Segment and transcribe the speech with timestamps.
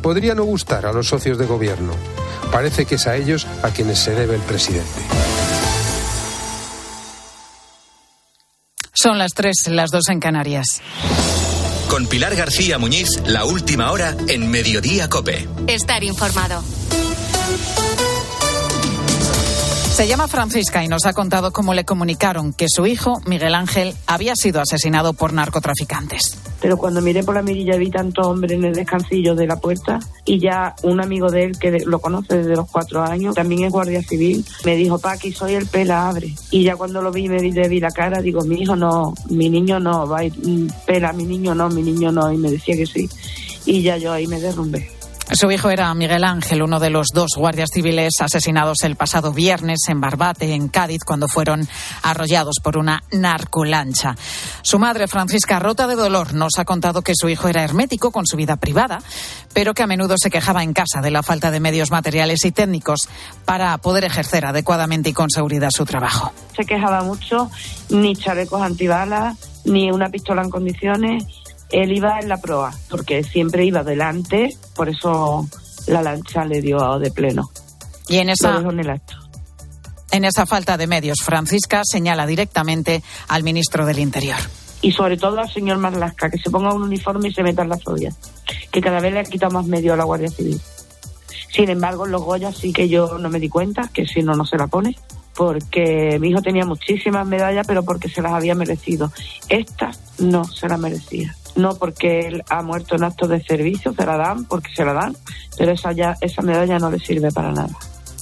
[0.00, 1.92] podría no gustar a los socios de gobierno.
[2.50, 4.88] Parece que es a ellos a quienes se debe el presidente.
[8.94, 10.80] Son las tres, las dos en Canarias.
[11.90, 15.46] Con Pilar García Muñiz, la última hora en Mediodía Cope.
[15.66, 16.62] Estar informado.
[20.00, 23.92] Se llama Francisca y nos ha contado cómo le comunicaron que su hijo, Miguel Ángel,
[24.06, 26.38] había sido asesinado por narcotraficantes.
[26.62, 29.98] Pero cuando miré por la mirilla vi tanto hombre en el descansillo de la puerta
[30.24, 33.72] y ya un amigo de él que lo conoce desde los cuatro años, también es
[33.72, 36.34] guardia civil, me dijo, Paqui, soy el pela, abre.
[36.50, 39.50] Y ya cuando lo vi me le vi la cara, digo, mi hijo no, mi
[39.50, 40.20] niño no, va,
[40.86, 42.32] pela, mi niño no, mi niño no.
[42.32, 43.06] Y me decía que sí.
[43.66, 44.99] Y ya yo ahí me derrumbé.
[45.32, 49.78] Su hijo era Miguel Ángel, uno de los dos guardias civiles asesinados el pasado viernes
[49.88, 51.68] en Barbate, en Cádiz, cuando fueron
[52.02, 54.16] arrollados por una narcolancha.
[54.62, 58.26] Su madre, Francisca, rota de dolor, nos ha contado que su hijo era hermético con
[58.26, 59.00] su vida privada,
[59.54, 62.50] pero que a menudo se quejaba en casa de la falta de medios materiales y
[62.50, 63.08] técnicos
[63.44, 66.32] para poder ejercer adecuadamente y con seguridad su trabajo.
[66.56, 67.50] Se quejaba mucho,
[67.88, 71.24] ni chalecos antibalas, ni una pistola en condiciones
[71.72, 75.48] él iba en la proa, porque siempre iba delante, por eso
[75.86, 77.50] la lancha le dio de pleno.
[78.08, 78.62] Y en esa,
[80.10, 84.38] en, esa falta de medios, Francisca señala directamente al ministro del Interior.
[84.82, 87.68] Y sobre todo al señor Marlasca, que se ponga un uniforme y se meta en
[87.68, 88.16] la zodias,
[88.72, 90.60] que cada vez le ha quitado más medio a la Guardia Civil.
[91.52, 94.44] Sin embargo, los Goya sí que yo no me di cuenta, que si no, no
[94.44, 94.96] se la pone,
[95.34, 99.12] porque mi hijo tenía muchísimas medallas, pero porque se las había merecido.
[99.48, 104.06] Esta no se la merecía no porque él ha muerto en acto de servicio, se
[104.06, 105.16] la dan porque se la dan,
[105.58, 107.76] pero esa, ya, esa medalla no le sirve para nada.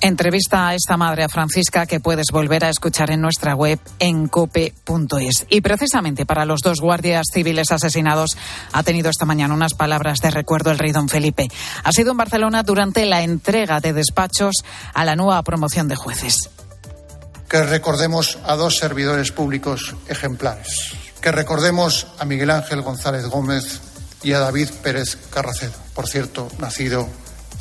[0.00, 4.28] Entrevista a esta madre, a Francisca, que puedes volver a escuchar en nuestra web en
[4.28, 5.46] cope.es.
[5.48, 8.36] Y precisamente para los dos guardias civiles asesinados
[8.72, 11.48] ha tenido esta mañana unas palabras de recuerdo el rey don Felipe.
[11.84, 14.56] Ha sido en Barcelona durante la entrega de despachos
[14.92, 16.50] a la nueva promoción de jueces.
[17.48, 20.94] Que recordemos a dos servidores públicos ejemplares
[21.24, 23.80] que recordemos a Miguel Ángel González Gómez
[24.22, 27.08] y a David Pérez Carracedo, por cierto, nacido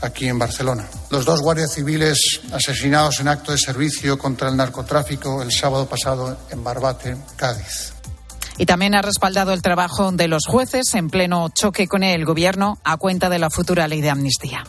[0.02, 0.86] aquí en Barcelona.
[1.10, 6.40] Los dos guardias civiles asesinados en acto de servicio contra el narcotráfico el sábado pasado
[6.52, 7.94] en Barbate, Cádiz.
[8.58, 12.80] Y también ha respaldado el trabajo de los jueces en pleno choque con el Gobierno
[12.84, 14.66] a cuenta de la futura ley de amnistía.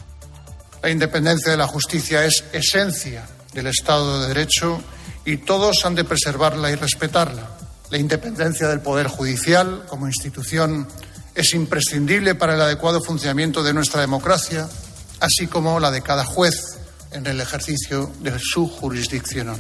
[0.85, 4.81] La independencia de la justicia es esencia del Estado de Derecho
[5.25, 7.51] y todos han de preservarla y respetarla.
[7.91, 10.89] La independencia del Poder Judicial como institución
[11.35, 14.69] es imprescindible para el adecuado funcionamiento de nuestra democracia,
[15.21, 16.79] así como la de cada juez
[17.13, 19.57] en el ejercicio de su jurisdicción.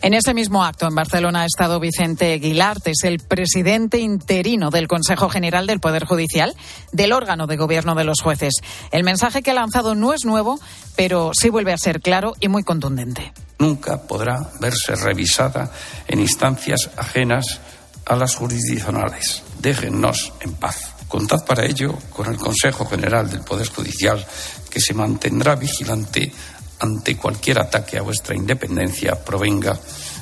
[0.00, 5.28] En ese mismo acto en Barcelona ha estado Vicente es el presidente interino del Consejo
[5.28, 6.54] General del Poder Judicial,
[6.92, 8.54] del órgano de gobierno de los jueces.
[8.92, 10.60] El mensaje que ha lanzado no es nuevo,
[10.96, 15.70] pero sí vuelve a ser claro y muy contundente nunca podrá verse revisada
[16.06, 17.60] en instancias ajenas
[18.06, 19.42] a las jurisdiccionales.
[19.60, 20.94] Déjennos en paz.
[21.08, 24.24] Contad para ello con el Consejo General del Poder Judicial,
[24.70, 26.32] que se mantendrá vigilante
[26.80, 29.78] ante cualquier ataque a vuestra independencia, provenga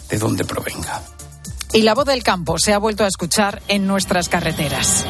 [0.09, 1.03] de donde provenga.
[1.73, 5.05] Y la voz del campo se ha vuelto a escuchar en nuestras carreteras.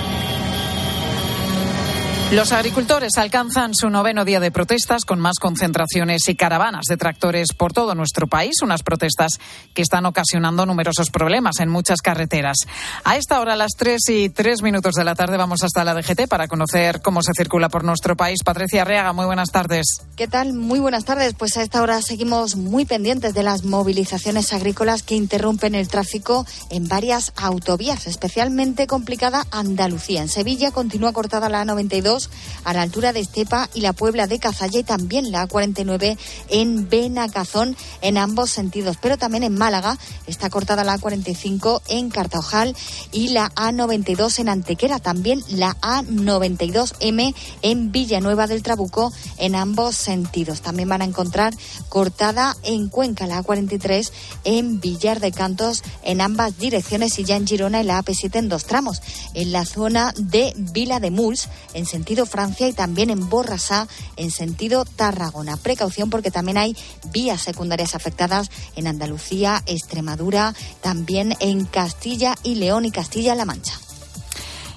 [2.32, 7.52] Los agricultores alcanzan su noveno día de protestas con más concentraciones y caravanas de tractores
[7.56, 9.38] por todo nuestro país, unas protestas
[9.74, 12.56] que están ocasionando numerosos problemas en muchas carreteras.
[13.04, 15.94] A esta hora, a las 3 y 3 minutos de la tarde, vamos hasta la
[15.94, 18.40] DGT para conocer cómo se circula por nuestro país.
[18.44, 19.86] Patricia Reaga, muy buenas tardes.
[20.16, 20.52] ¿Qué tal?
[20.52, 21.34] Muy buenas tardes.
[21.34, 26.44] Pues a esta hora seguimos muy pendientes de las movilizaciones agrícolas que interrumpen el tráfico
[26.70, 30.22] en varias autovías, especialmente complicada Andalucía.
[30.22, 32.15] En Sevilla continúa cortada la A92
[32.64, 36.16] a la altura de Estepa y la Puebla de Cazalla y también la A49
[36.48, 38.96] en Benacazón en ambos sentidos.
[39.00, 42.74] Pero también en Málaga está cortada la A45 en Cartaojal
[43.12, 44.98] y la A92 en Antequera.
[44.98, 50.60] También la A92M en Villanueva del Trabuco en ambos sentidos.
[50.60, 51.54] También van a encontrar
[51.88, 54.10] cortada en Cuenca la A43
[54.44, 58.48] en Villar de Cantos en ambas direcciones y ya en Girona en la AP7 en
[58.48, 59.02] dos tramos.
[59.34, 63.88] En la zona de Vila de Muls en sentido sentido Francia y también en Borrasá
[64.16, 65.56] en sentido Tarragona.
[65.56, 66.76] Precaución porque también hay
[67.12, 73.72] vías secundarias afectadas en Andalucía, Extremadura, también en Castilla y León y Castilla-La Mancha.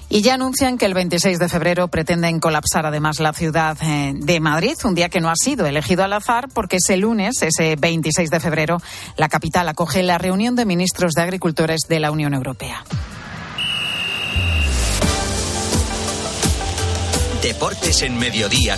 [0.08, 4.40] Y ya anuncian que el 26 de febrero pretenden colapsar además la ciudad eh, de
[4.40, 8.28] Madrid, un día que no ha sido elegido al azar porque ese lunes, ese 26
[8.28, 8.78] de febrero,
[9.16, 12.82] la capital acoge la reunión de ministros de agricultores de la Unión Europea.
[17.42, 18.60] Deportes en Mediodía,